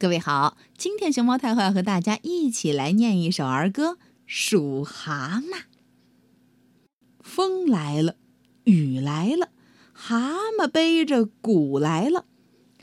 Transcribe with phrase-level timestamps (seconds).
[0.00, 3.90] 各位好，今天熊猫太后要和大家一起来念一首儿歌
[4.24, 5.58] 《数蛤蟆》。
[7.20, 8.16] 风来了，
[8.64, 9.50] 雨来了，
[9.92, 12.24] 蛤蟆背着鼓来了。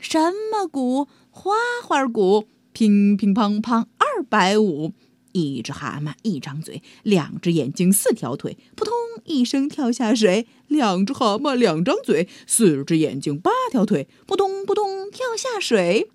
[0.00, 1.08] 什么鼓？
[1.30, 1.54] 花
[1.84, 4.92] 花鼓，乒乒乓乓二百五。
[5.32, 8.94] 一只蛤蟆一张嘴，两只眼睛四条腿，扑通
[9.24, 10.46] 一声跳下水。
[10.68, 16.12] 两只蛤蟆两张嘴，四只眼睛八条腿，扑通扑通跳下水。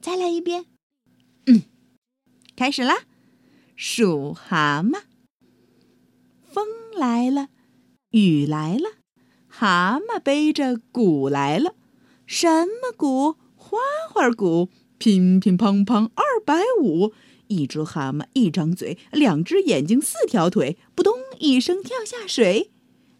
[0.00, 0.64] 再来一遍，
[1.46, 1.62] 嗯，
[2.56, 3.00] 开始啦！
[3.76, 5.02] 数蛤蟆，
[6.50, 7.48] 风来了，
[8.10, 8.92] 雨来了，
[9.46, 11.74] 蛤蟆背着鼓来了。
[12.26, 13.36] 什么鼓？
[13.54, 13.78] 花
[14.10, 17.12] 花鼓，乒乒乓乓二百五。
[17.48, 22.70] 一只蛤蟆一张嘴，两只眼睛四条腿，扑通一声跳下水。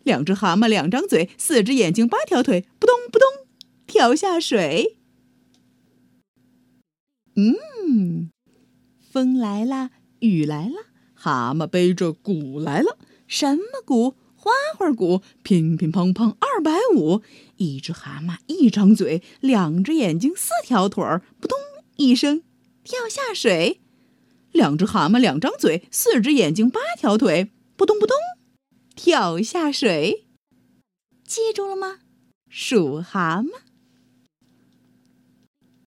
[0.02, 3.28] 两只蛤蟆两张嘴，四只眼睛八条腿，扑通扑通
[3.86, 4.96] 跳下水。
[7.36, 8.30] 嗯，
[8.98, 10.74] 风来了，雨来了，
[11.14, 12.98] 蛤蟆背着鼓来了。
[13.26, 14.16] 什么鼓？
[14.34, 17.20] 花花鼓，乒乒乓乓二百五。
[17.56, 21.58] 一只蛤蟆一张嘴，两只眼睛四条腿儿，扑通
[21.96, 22.42] 一声
[22.82, 23.80] 跳下水。
[24.50, 28.16] 两只蛤蟆两张嘴，四只眼睛八条腿，扑通扑通
[28.96, 30.26] 跳下水。
[31.24, 31.98] 记住了吗？
[32.48, 33.69] 数蛤蟆。